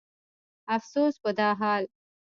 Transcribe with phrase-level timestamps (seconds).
[0.75, 1.83] افسوس په دا حال